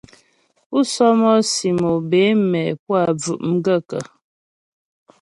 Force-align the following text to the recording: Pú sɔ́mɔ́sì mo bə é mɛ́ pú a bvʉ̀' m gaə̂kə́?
Pú 0.67 0.77
sɔ́mɔ́sì 0.93 1.69
mo 1.79 1.91
bə 2.09 2.19
é 2.29 2.31
mɛ́ 2.51 2.65
pú 2.83 2.91
a 3.01 3.03
bvʉ̀' 3.19 3.41
m 3.49 3.53
gaə̂kə́? 3.65 4.03